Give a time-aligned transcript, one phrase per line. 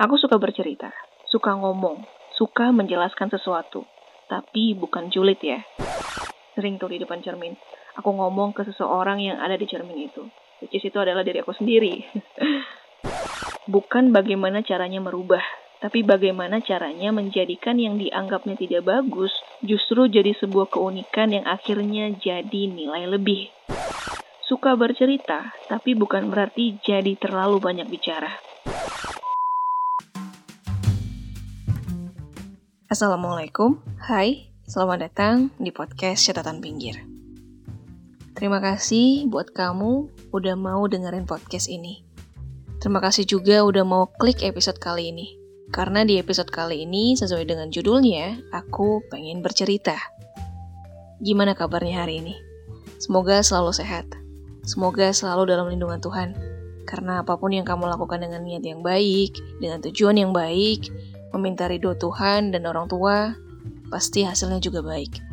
[0.00, 0.88] Aku suka bercerita,
[1.28, 2.00] suka ngomong,
[2.32, 3.84] suka menjelaskan sesuatu,
[4.32, 5.60] tapi bukan julid ya.
[6.56, 7.52] Sering tuh di depan cermin,
[8.00, 10.24] aku ngomong ke seseorang yang ada di cermin itu.
[10.64, 12.00] Which is itu adalah diri aku sendiri.
[13.76, 15.44] bukan bagaimana caranya merubah,
[15.84, 22.72] tapi bagaimana caranya menjadikan yang dianggapnya tidak bagus justru jadi sebuah keunikan yang akhirnya jadi
[22.72, 23.52] nilai lebih.
[24.48, 28.32] Suka bercerita, tapi bukan berarti jadi terlalu banyak bicara.
[32.90, 36.98] Assalamualaikum, hai, selamat datang di podcast Catatan Pinggir.
[38.34, 42.02] Terima kasih buat kamu udah mau dengerin podcast ini.
[42.82, 45.38] Terima kasih juga udah mau klik episode kali ini.
[45.70, 49.94] Karena di episode kali ini, sesuai dengan judulnya, aku pengen bercerita.
[51.22, 52.34] Gimana kabarnya hari ini?
[52.98, 54.10] Semoga selalu sehat.
[54.66, 56.34] Semoga selalu dalam lindungan Tuhan.
[56.90, 60.90] Karena apa pun yang kamu lakukan dengan niat yang baik, dengan tujuan yang baik,
[61.34, 63.34] meminta ridho Tuhan dan orang tua,
[63.90, 65.30] pasti hasilnya juga baik.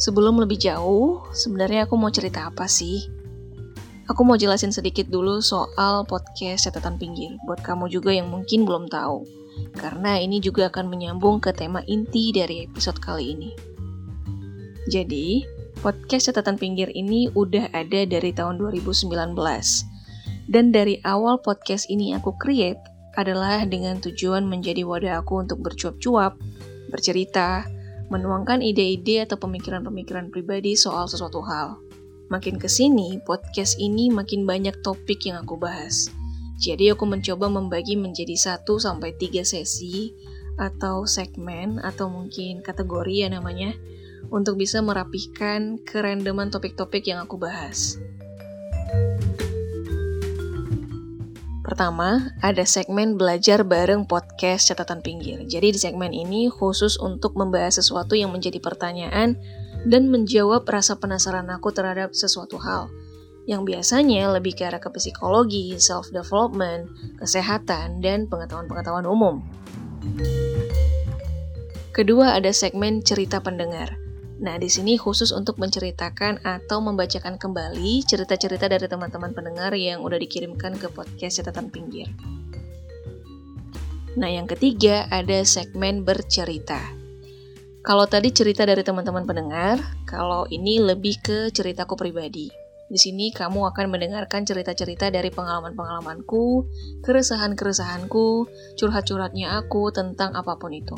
[0.00, 3.04] Sebelum lebih jauh, sebenarnya aku mau cerita apa sih?
[4.08, 8.88] Aku mau jelasin sedikit dulu soal podcast catatan pinggir, buat kamu juga yang mungkin belum
[8.90, 9.22] tahu.
[9.76, 13.50] Karena ini juga akan menyambung ke tema inti dari episode kali ini.
[14.90, 15.44] Jadi,
[15.78, 19.36] podcast catatan pinggir ini udah ada dari tahun 2019.
[20.50, 22.82] Dan dari awal podcast ini aku create,
[23.20, 26.40] adalah dengan tujuan menjadi wadah aku untuk bercuap-cuap,
[26.88, 27.68] bercerita,
[28.10, 31.78] menuangkan ide-ide atau pemikiran-pemikiran pribadi soal sesuatu hal.
[32.32, 36.10] Makin ke sini, podcast ini makin banyak topik yang aku bahas.
[36.60, 40.14] Jadi aku mencoba membagi menjadi 1-3 sesi,
[40.60, 43.72] atau segmen, atau mungkin kategori ya namanya,
[44.28, 47.96] untuk bisa merapihkan kerandoman topik-topik yang aku bahas.
[51.70, 55.46] Pertama, ada segmen belajar bareng podcast catatan pinggir.
[55.46, 59.38] Jadi di segmen ini khusus untuk membahas sesuatu yang menjadi pertanyaan
[59.86, 62.90] dan menjawab rasa penasaran aku terhadap sesuatu hal.
[63.46, 66.90] Yang biasanya lebih ke arah ke psikologi, self-development,
[67.22, 69.38] kesehatan, dan pengetahuan-pengetahuan umum.
[71.94, 73.94] Kedua ada segmen cerita pendengar.
[74.40, 80.16] Nah, di sini khusus untuk menceritakan atau membacakan kembali cerita-cerita dari teman-teman pendengar yang udah
[80.16, 82.08] dikirimkan ke podcast catatan pinggir.
[84.16, 86.80] Nah, yang ketiga ada segmen bercerita.
[87.84, 89.76] Kalau tadi cerita dari teman-teman pendengar,
[90.08, 92.48] kalau ini lebih ke ceritaku pribadi.
[92.90, 96.64] Di sini kamu akan mendengarkan cerita-cerita dari pengalaman-pengalamanku,
[97.04, 98.48] keresahan-keresahanku,
[98.80, 100.96] curhat-curhatnya aku tentang apa pun itu.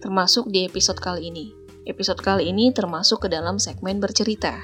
[0.00, 1.59] Termasuk di episode kali ini.
[1.90, 4.62] Episode kali ini termasuk ke dalam segmen bercerita.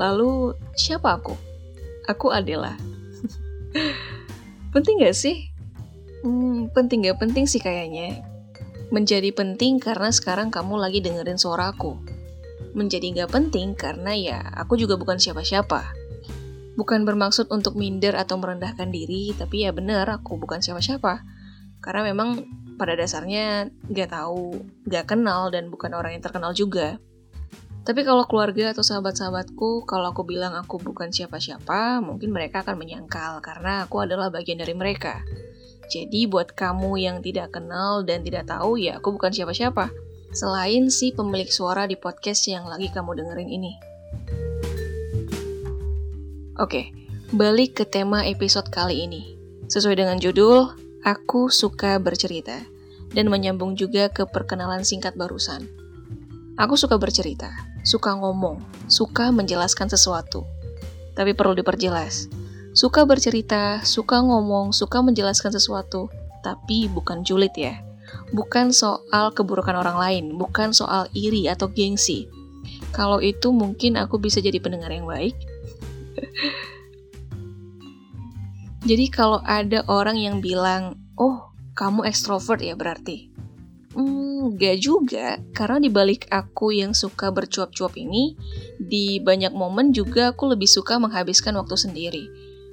[0.00, 1.36] Lalu, siapa aku?
[2.08, 2.72] Aku adalah.
[4.72, 5.52] penting gak sih?
[6.24, 8.24] Hmm, penting gak penting sih kayaknya.
[8.88, 12.00] Menjadi penting karena sekarang kamu lagi dengerin suaraku.
[12.72, 15.84] Menjadi gak penting karena ya aku juga bukan siapa-siapa.
[16.80, 21.28] Bukan bermaksud untuk minder atau merendahkan diri, tapi ya bener aku bukan siapa-siapa.
[21.84, 27.02] Karena memang pada dasarnya gak tahu, gak kenal, dan bukan orang yang terkenal juga.
[27.82, 33.40] Tapi kalau keluarga atau sahabat-sahabatku, kalau aku bilang aku bukan siapa-siapa, mungkin mereka akan menyangkal
[33.40, 35.24] karena aku adalah bagian dari mereka.
[35.88, 39.88] Jadi buat kamu yang tidak kenal dan tidak tahu, ya aku bukan siapa-siapa.
[40.36, 43.72] Selain si pemilik suara di podcast yang lagi kamu dengerin ini.
[46.60, 46.92] Oke,
[47.32, 49.32] balik ke tema episode kali ini.
[49.72, 52.66] Sesuai dengan judul, Aku suka bercerita
[53.14, 55.70] dan menyambung juga ke perkenalan singkat barusan.
[56.58, 57.54] Aku suka bercerita,
[57.86, 58.58] suka ngomong,
[58.90, 60.42] suka menjelaskan sesuatu.
[61.14, 62.26] Tapi perlu diperjelas.
[62.74, 66.10] Suka bercerita, suka ngomong, suka menjelaskan sesuatu,
[66.42, 67.78] tapi bukan julid ya.
[68.34, 72.26] Bukan soal keburukan orang lain, bukan soal iri atau gengsi.
[72.90, 75.38] Kalau itu mungkin aku bisa jadi pendengar yang baik.
[78.88, 83.28] Jadi kalau ada orang yang bilang, oh kamu ekstrovert ya berarti.
[83.92, 88.32] Hmm, gak juga, karena dibalik aku yang suka bercuap-cuap ini,
[88.80, 92.24] di banyak momen juga aku lebih suka menghabiskan waktu sendiri.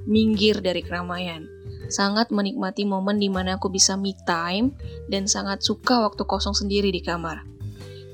[0.07, 1.43] Minggir dari keramaian.
[1.91, 4.71] Sangat menikmati momen di mana aku bisa me time,
[5.11, 7.43] dan sangat suka waktu kosong sendiri di kamar.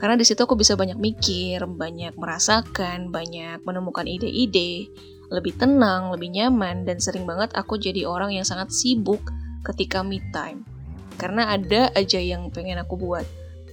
[0.01, 4.89] Karena di situ aku bisa banyak mikir, banyak merasakan, banyak menemukan ide-ide,
[5.31, 9.31] lebih tenang, lebih nyaman, dan sering banget aku jadi orang yang sangat sibuk
[9.63, 10.67] ketika me time.
[11.15, 13.23] Karena ada aja yang pengen aku buat,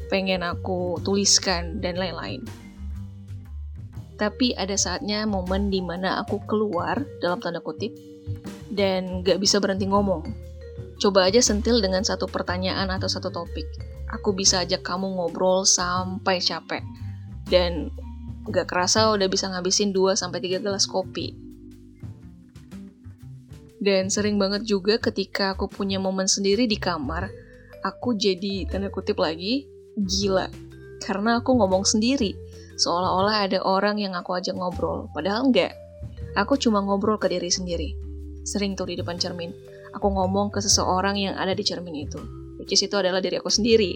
[0.07, 2.47] pengen aku tuliskan, dan lain-lain.
[4.19, 7.91] Tapi ada saatnya momen di mana aku keluar, dalam tanda kutip,
[8.71, 10.27] dan gak bisa berhenti ngomong.
[10.99, 13.67] Coba aja sentil dengan satu pertanyaan atau satu topik.
[14.15, 16.83] Aku bisa ajak kamu ngobrol sampai capek.
[17.47, 17.95] Dan
[18.51, 21.48] gak kerasa udah bisa ngabisin 2-3 gelas kopi.
[23.79, 27.31] Dan sering banget juga ketika aku punya momen sendiri di kamar,
[27.87, 30.51] aku jadi tanda kutip lagi gila.
[30.99, 32.35] Karena aku ngomong sendiri,
[32.75, 35.07] seolah-olah ada orang yang aku ajak ngobrol.
[35.15, 35.75] Padahal enggak.
[36.35, 37.95] Aku cuma ngobrol ke diri sendiri.
[38.43, 39.55] Sering tuh di depan cermin,
[39.95, 42.19] aku ngomong ke seseorang yang ada di cermin itu.
[42.59, 43.95] Which is itu adalah diri aku sendiri.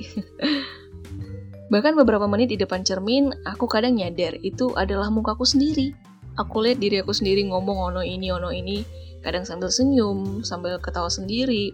[1.73, 5.91] Bahkan beberapa menit di depan cermin, aku kadang nyadar itu adalah mukaku sendiri.
[6.37, 8.85] Aku lihat diri aku sendiri ngomong ono ini, ono ini,
[9.23, 11.71] kadang sambil senyum, sambil ketawa sendiri,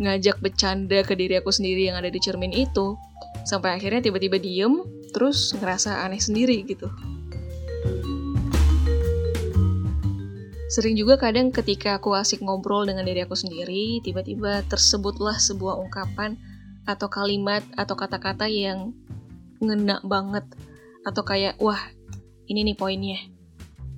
[0.00, 2.96] ngajak bercanda ke diri aku sendiri yang ada di cermin itu,
[3.48, 6.86] sampai akhirnya tiba-tiba diem, terus ngerasa aneh sendiri gitu.
[10.70, 16.38] Sering juga kadang ketika aku asik ngobrol dengan diri aku sendiri, tiba-tiba tersebutlah sebuah ungkapan
[16.86, 18.94] atau kalimat atau kata-kata yang
[19.58, 20.46] ngena banget
[21.04, 21.80] atau kayak wah
[22.48, 23.18] ini nih poinnya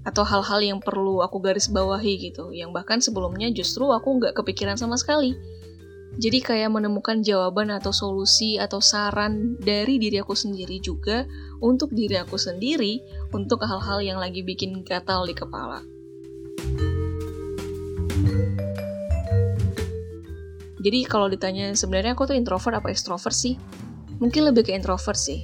[0.02, 4.74] atau hal-hal yang perlu aku garis bawahi gitu yang bahkan sebelumnya justru aku nggak kepikiran
[4.74, 5.38] sama sekali
[6.20, 11.24] jadi kayak menemukan jawaban atau solusi atau saran dari diri aku sendiri juga
[11.64, 13.00] untuk diri aku sendiri
[13.32, 15.80] untuk hal-hal yang lagi bikin gatal di kepala.
[20.82, 23.56] Jadi kalau ditanya sebenarnya aku tuh introvert apa extrovert sih?
[24.20, 25.40] Mungkin lebih ke introvert sih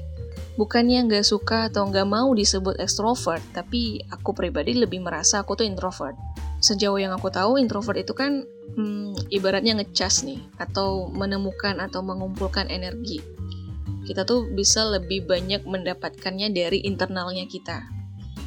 [0.59, 5.63] bukannya nggak suka atau nggak mau disebut extrovert, tapi aku pribadi lebih merasa aku tuh
[5.63, 6.19] introvert.
[6.59, 8.43] Sejauh yang aku tahu, introvert itu kan
[8.75, 13.23] hmm, ibaratnya ngecas nih, atau menemukan atau mengumpulkan energi.
[14.03, 17.87] Kita tuh bisa lebih banyak mendapatkannya dari internalnya kita.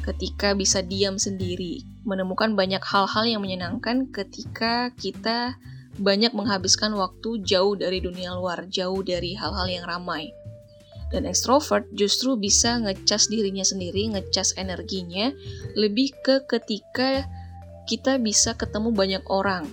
[0.04, 5.56] Ketika bisa diam sendiri, menemukan banyak hal-hal yang menyenangkan ketika kita
[5.96, 10.34] banyak menghabiskan waktu jauh dari dunia luar, jauh dari hal-hal yang ramai
[11.12, 15.30] dan ekstrovert justru bisa ngecas dirinya sendiri, ngecas energinya
[15.76, 17.28] lebih ke ketika
[17.84, 19.68] kita bisa ketemu banyak orang,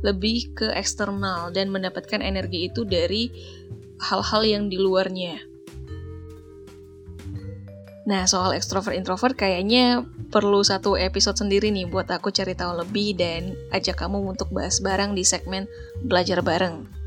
[0.00, 3.28] lebih ke eksternal dan mendapatkan energi itu dari
[4.00, 5.38] hal-hal yang di luarnya.
[8.08, 10.00] Nah, soal ekstrovert introvert kayaknya
[10.32, 14.80] perlu satu episode sendiri nih buat aku cari tahu lebih dan ajak kamu untuk bahas
[14.80, 15.68] bareng di segmen
[16.00, 16.97] belajar bareng.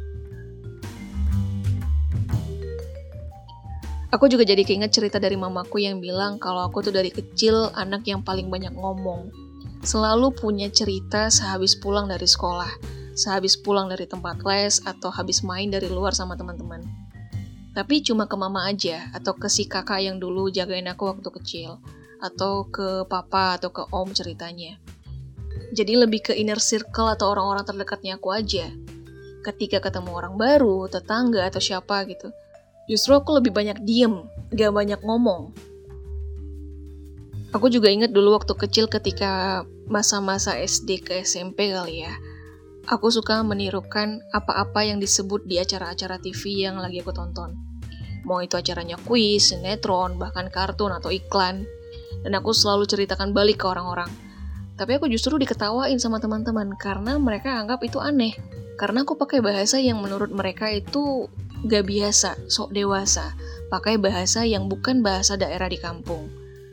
[4.12, 8.04] Aku juga jadi keinget cerita dari mamaku yang bilang kalau aku tuh dari kecil anak
[8.04, 9.32] yang paling banyak ngomong.
[9.88, 12.68] Selalu punya cerita sehabis pulang dari sekolah,
[13.16, 16.84] sehabis pulang dari tempat les, atau habis main dari luar sama teman-teman.
[17.72, 21.80] Tapi cuma ke mama aja, atau ke si kakak yang dulu jagain aku waktu kecil,
[22.20, 24.76] atau ke papa atau ke om ceritanya.
[25.72, 28.68] Jadi lebih ke inner circle atau orang-orang terdekatnya aku aja.
[29.40, 32.28] Ketika ketemu orang baru, tetangga atau siapa gitu,
[32.92, 35.56] Justru aku lebih banyak diem, gak banyak ngomong.
[37.56, 42.12] Aku juga inget dulu waktu kecil ketika masa-masa SD ke SMP kali ya.
[42.92, 47.56] Aku suka menirukan apa-apa yang disebut di acara-acara TV yang lagi aku tonton.
[48.28, 51.64] Mau itu acaranya kuis, sinetron, bahkan kartun atau iklan.
[52.28, 54.12] Dan aku selalu ceritakan balik ke orang-orang.
[54.76, 58.36] Tapi aku justru diketawain sama teman-teman karena mereka anggap itu aneh.
[58.76, 61.32] Karena aku pakai bahasa yang menurut mereka itu
[61.66, 63.38] gak biasa, sok dewasa,
[63.70, 66.28] pakai bahasa yang bukan bahasa daerah di kampung.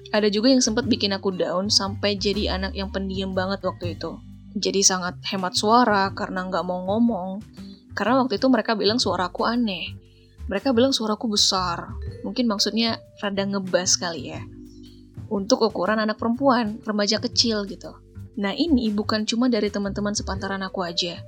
[0.09, 4.17] Ada juga yang sempat bikin aku down sampai jadi anak yang pendiam banget waktu itu.
[4.57, 7.45] Jadi sangat hemat suara karena nggak mau ngomong.
[7.93, 9.93] Karena waktu itu mereka bilang suaraku aneh.
[10.49, 11.93] Mereka bilang suaraku besar.
[12.25, 14.41] Mungkin maksudnya rada ngebas kali ya.
[15.29, 17.93] Untuk ukuran anak perempuan, remaja kecil gitu.
[18.41, 21.21] Nah ini bukan cuma dari teman-teman sepantaran aku aja.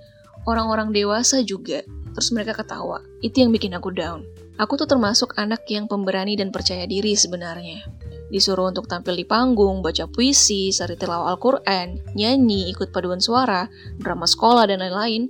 [0.49, 3.03] Orang-orang dewasa juga Terus mereka ketawa.
[3.23, 4.27] Itu yang bikin aku down.
[4.61, 7.87] Aku tuh termasuk anak yang pemberani dan percaya diri sebenarnya.
[8.31, 13.67] Disuruh untuk tampil di panggung, baca puisi, sari tilawah Al-Quran, nyanyi, ikut paduan suara,
[13.99, 15.27] drama sekolah, dan lain-lain.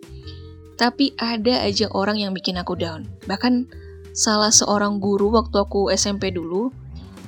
[0.76, 3.08] Tapi ada aja orang yang bikin aku down.
[3.24, 3.68] Bahkan
[4.12, 6.68] salah seorang guru waktu aku SMP dulu,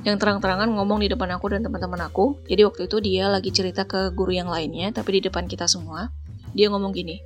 [0.03, 2.37] yang terang-terangan ngomong di depan aku dan teman-teman aku.
[2.51, 6.11] Jadi waktu itu dia lagi cerita ke guru yang lainnya, tapi di depan kita semua.
[6.53, 7.23] Dia ngomong gini,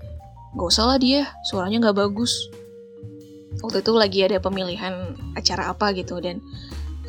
[0.56, 2.48] gak usah lah dia, suaranya gak bagus.
[3.60, 6.40] Waktu itu lagi ada pemilihan acara apa gitu, dan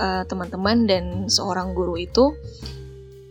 [0.03, 2.35] uh, teman-teman dan seorang guru itu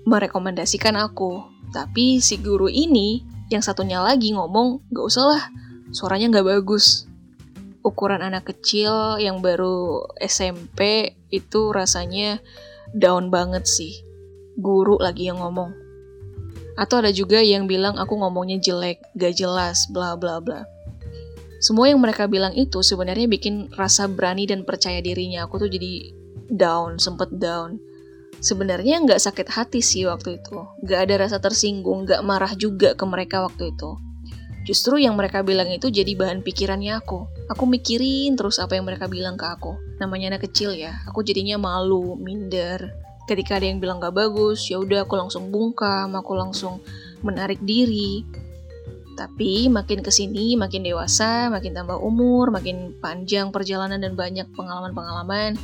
[0.09, 1.45] merekomendasikan aku.
[1.71, 3.21] Tapi si guru ini,
[3.53, 5.43] yang satunya lagi ngomong, gak usah lah,
[5.93, 7.05] suaranya gak bagus.
[7.87, 12.43] Ukuran anak kecil yang baru SMP itu rasanya
[12.91, 14.03] down banget sih.
[14.57, 15.86] guru lagi yang ngomong.
[16.77, 20.69] Atau ada juga yang bilang aku ngomongnya jelek, gak jelas, bla bla bla.
[21.57, 26.13] Semua yang mereka bilang itu sebenarnya bikin rasa berani dan percaya dirinya aku tuh jadi
[26.53, 27.81] down, sempet down.
[28.45, 33.05] Sebenarnya nggak sakit hati sih waktu itu, nggak ada rasa tersinggung, nggak marah juga ke
[33.09, 33.97] mereka waktu itu.
[34.69, 37.25] Justru yang mereka bilang itu jadi bahan pikirannya aku.
[37.49, 39.79] Aku mikirin terus apa yang mereka bilang ke aku.
[40.03, 42.93] Namanya anak kecil ya, aku jadinya malu, minder,
[43.27, 46.81] ketika ada yang bilang gak bagus ya udah aku langsung bungkam aku langsung
[47.21, 48.23] menarik diri
[49.17, 55.57] tapi makin ke sini makin dewasa makin tambah umur makin panjang perjalanan dan banyak pengalaman-pengalaman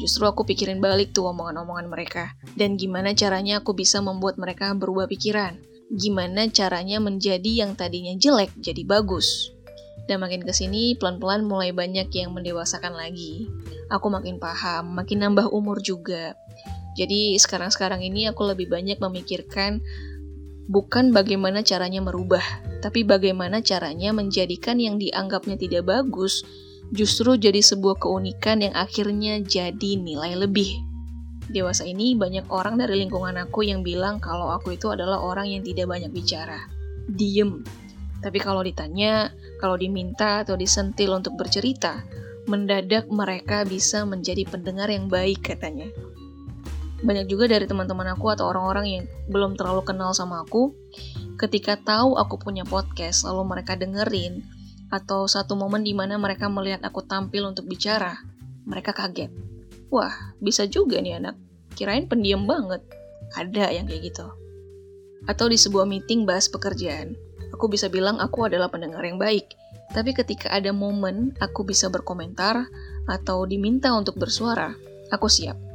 [0.00, 5.10] justru aku pikirin balik tuh omongan-omongan mereka dan gimana caranya aku bisa membuat mereka berubah
[5.10, 5.58] pikiran
[5.92, 9.52] gimana caranya menjadi yang tadinya jelek jadi bagus
[10.10, 13.46] dan makin ke sini, pelan-pelan mulai banyak yang mendewasakan lagi.
[13.86, 16.34] Aku makin paham, makin nambah umur juga.
[16.92, 19.80] Jadi sekarang-sekarang ini aku lebih banyak memikirkan
[20.68, 22.44] bukan bagaimana caranya merubah,
[22.84, 26.44] tapi bagaimana caranya menjadikan yang dianggapnya tidak bagus
[26.92, 30.68] justru jadi sebuah keunikan yang akhirnya jadi nilai lebih.
[31.48, 35.64] Dewasa ini banyak orang dari lingkungan aku yang bilang kalau aku itu adalah orang yang
[35.64, 36.68] tidak banyak bicara.
[37.08, 37.64] Diem.
[38.22, 42.06] Tapi kalau ditanya, kalau diminta atau disentil untuk bercerita,
[42.46, 45.90] mendadak mereka bisa menjadi pendengar yang baik katanya
[47.02, 50.70] banyak juga dari teman-teman aku atau orang-orang yang belum terlalu kenal sama aku
[51.34, 54.46] ketika tahu aku punya podcast lalu mereka dengerin
[54.86, 58.22] atau satu momen di mana mereka melihat aku tampil untuk bicara
[58.62, 59.34] mereka kaget.
[59.90, 61.34] Wah bisa juga nih anak.
[61.74, 62.86] Kirain pendiam banget.
[63.34, 64.28] Ada yang kayak gitu.
[65.26, 67.18] Atau di sebuah meeting bahas pekerjaan
[67.50, 69.58] aku bisa bilang aku adalah pendengar yang baik.
[69.90, 72.70] Tapi ketika ada momen aku bisa berkomentar
[73.10, 74.70] atau diminta untuk bersuara
[75.10, 75.71] aku siap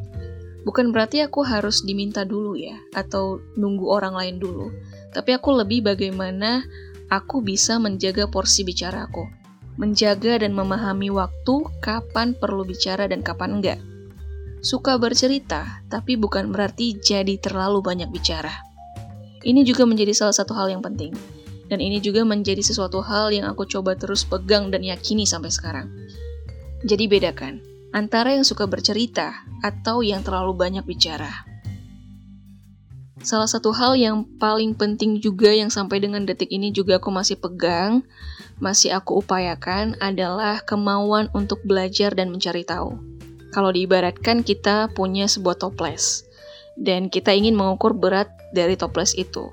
[0.67, 4.67] Bukan berarti aku harus diminta dulu ya, atau nunggu orang lain dulu.
[5.15, 6.59] Tapi aku lebih bagaimana
[7.07, 9.23] aku bisa menjaga porsi bicara aku.
[9.79, 13.79] Menjaga dan memahami waktu kapan perlu bicara dan kapan enggak.
[14.59, 18.51] Suka bercerita, tapi bukan berarti jadi terlalu banyak bicara.
[19.47, 21.15] Ini juga menjadi salah satu hal yang penting.
[21.71, 25.87] Dan ini juga menjadi sesuatu hal yang aku coba terus pegang dan yakini sampai sekarang.
[26.83, 27.63] Jadi bedakan,
[27.95, 31.47] antara yang suka bercerita atau yang terlalu banyak bicara.
[33.17, 37.35] Salah satu hal yang paling penting juga yang sampai dengan detik ini juga aku masih
[37.35, 38.05] pegang,
[38.61, 42.95] masih aku upayakan adalah kemauan untuk belajar dan mencari tahu.
[43.51, 46.29] Kalau diibaratkan kita punya sebuah toples,
[46.77, 49.49] dan kita ingin mengukur berat dari toples itu.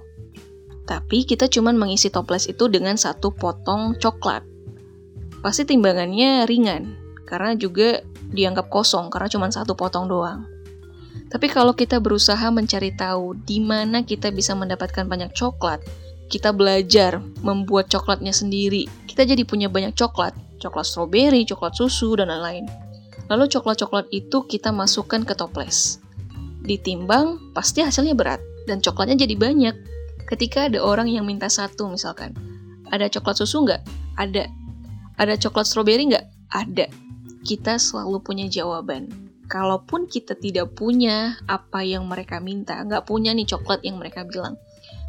[0.84, 4.44] Tapi kita cuma mengisi toples itu dengan satu potong coklat.
[5.40, 10.44] Pasti timbangannya ringan, karena juga dianggap kosong karena cuma satu potong doang.
[11.34, 15.82] Tapi kalau kita berusaha mencari tahu di mana kita bisa mendapatkan banyak coklat,
[16.30, 18.86] kita belajar membuat coklatnya sendiri.
[19.10, 20.30] Kita jadi punya banyak coklat,
[20.62, 22.70] coklat stroberi, coklat susu, dan lain-lain.
[23.26, 25.98] Lalu coklat-coklat itu kita masukkan ke toples.
[26.62, 28.38] Ditimbang, pasti hasilnya berat,
[28.70, 29.74] dan coklatnya jadi banyak.
[30.30, 32.30] Ketika ada orang yang minta satu misalkan,
[32.94, 33.82] ada coklat susu nggak?
[34.20, 34.46] Ada.
[35.18, 36.26] Ada coklat stroberi nggak?
[36.54, 37.03] Ada
[37.44, 39.12] kita selalu punya jawaban.
[39.44, 44.56] Kalaupun kita tidak punya apa yang mereka minta, nggak punya nih coklat yang mereka bilang,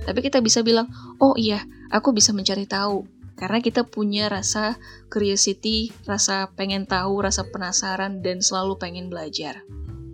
[0.03, 0.91] tapi kita bisa bilang,
[1.23, 3.07] oh iya, aku bisa mencari tahu.
[3.35, 4.79] Karena kita punya rasa
[5.11, 9.63] curiosity, rasa pengen tahu, rasa penasaran, dan selalu pengen belajar.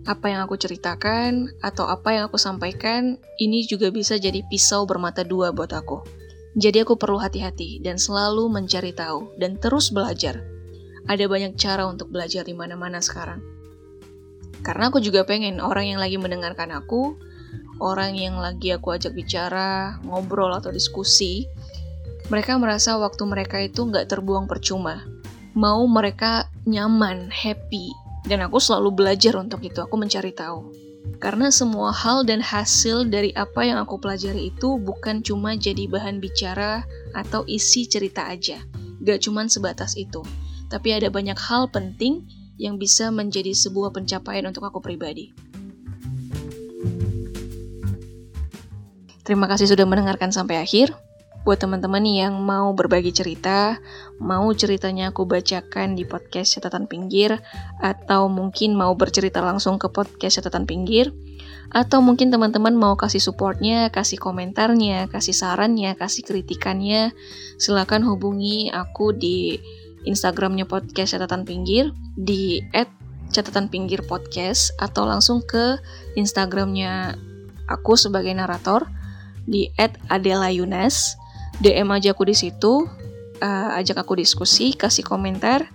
[0.06, 5.22] Apa yang aku ceritakan, atau apa yang aku sampaikan, ini juga bisa jadi pisau bermata
[5.22, 6.02] dua buat aku.
[6.58, 10.42] Jadi aku perlu hati-hati dan selalu mencari tahu dan terus belajar
[11.10, 13.42] ada banyak cara untuk belajar di mana-mana sekarang.
[14.62, 17.18] Karena aku juga pengen orang yang lagi mendengarkan aku,
[17.82, 21.50] orang yang lagi aku ajak bicara, ngobrol atau diskusi,
[22.30, 25.02] mereka merasa waktu mereka itu nggak terbuang percuma.
[25.58, 27.90] Mau mereka nyaman, happy,
[28.24, 30.70] dan aku selalu belajar untuk itu, aku mencari tahu.
[31.18, 36.22] Karena semua hal dan hasil dari apa yang aku pelajari itu bukan cuma jadi bahan
[36.22, 36.86] bicara
[37.18, 38.62] atau isi cerita aja.
[39.02, 40.22] Gak cuma sebatas itu
[40.72, 42.24] tapi ada banyak hal penting
[42.56, 45.36] yang bisa menjadi sebuah pencapaian untuk aku pribadi.
[49.22, 50.96] Terima kasih sudah mendengarkan sampai akhir.
[51.42, 53.82] Buat teman-teman yang mau berbagi cerita,
[54.22, 57.42] mau ceritanya aku bacakan di podcast catatan pinggir,
[57.82, 61.10] atau mungkin mau bercerita langsung ke podcast catatan pinggir,
[61.74, 67.10] atau mungkin teman-teman mau kasih supportnya, kasih komentarnya, kasih sarannya, kasih kritikannya,
[67.58, 69.58] silakan hubungi aku di
[70.04, 72.60] Instagramnya podcast catatan pinggir di
[73.32, 75.80] catatan pinggir podcast atau langsung ke
[76.14, 77.16] Instagramnya
[77.66, 78.86] aku sebagai narator
[79.48, 79.72] di
[80.10, 81.16] @adelayunes.
[81.62, 82.88] DM aja aku di situ,
[83.42, 85.68] uh, ajak aku diskusi, kasih komentar,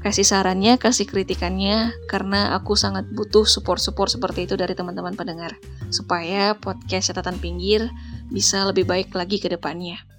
[0.00, 5.56] kasih sarannya, kasih kritikannya, karena aku sangat butuh support-support seperti itu dari teman-teman pendengar,
[5.88, 7.88] supaya podcast catatan pinggir
[8.28, 10.09] bisa lebih baik lagi ke depannya.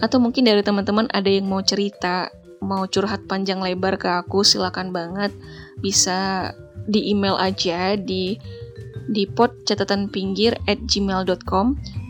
[0.00, 2.28] Atau mungkin dari teman-teman ada yang mau cerita,
[2.60, 5.32] mau curhat panjang lebar ke aku, silakan banget.
[5.80, 6.52] Bisa
[6.86, 8.36] di email aja di
[9.06, 11.66] di pod catatan pinggir at gmail.com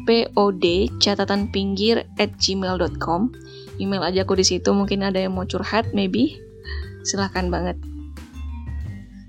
[0.07, 0.65] pod
[1.03, 3.35] catatan pinggir at gmail.com
[3.77, 6.41] email aja aku di situ mungkin ada yang mau curhat maybe.
[7.07, 7.79] Silahkan banget.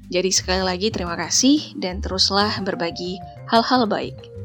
[0.08, 3.20] Jadi sekali lagi terima kasih dan teruslah berbagi
[3.52, 4.37] hal-hal baik